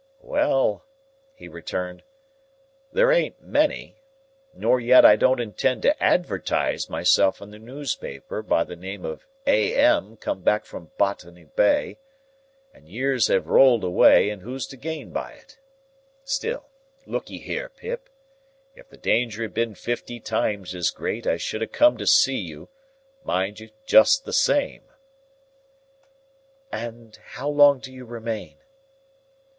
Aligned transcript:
"Well," 0.23 0.83
he 1.35 1.47
returned, 1.47 2.01
"there 2.91 3.11
ain't 3.11 3.39
many. 3.39 4.01
Nor 4.51 4.79
yet 4.79 5.05
I 5.05 5.15
don't 5.15 5.39
intend 5.39 5.83
to 5.83 6.03
advertise 6.03 6.89
myself 6.89 7.39
in 7.39 7.51
the 7.51 7.59
newspapers 7.59 8.47
by 8.47 8.63
the 8.63 8.75
name 8.75 9.05
of 9.05 9.27
A.M. 9.45 10.17
come 10.17 10.41
back 10.41 10.65
from 10.65 10.89
Botany 10.97 11.43
Bay; 11.43 11.99
and 12.73 12.89
years 12.89 13.27
have 13.27 13.45
rolled 13.45 13.83
away, 13.83 14.31
and 14.31 14.41
who's 14.41 14.65
to 14.69 14.75
gain 14.75 15.11
by 15.11 15.33
it? 15.33 15.59
Still, 16.23 16.71
look'ee 17.05 17.37
here, 17.37 17.69
Pip. 17.69 18.09
If 18.73 18.89
the 18.89 18.97
danger 18.97 19.43
had 19.43 19.53
been 19.53 19.75
fifty 19.75 20.19
times 20.19 20.73
as 20.73 20.89
great, 20.89 21.27
I 21.27 21.37
should 21.37 21.61
ha' 21.61 21.71
come 21.71 21.99
to 21.99 22.07
see 22.07 22.37
you, 22.39 22.69
mind 23.23 23.59
you, 23.59 23.69
just 23.85 24.25
the 24.25 24.33
same." 24.33 24.81
"And 26.71 27.15
how 27.17 27.49
long 27.49 27.77
do 27.77 27.93
you 27.93 28.05
remain?" 28.05 28.57